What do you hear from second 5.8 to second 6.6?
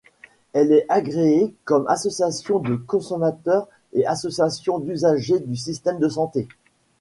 de santé.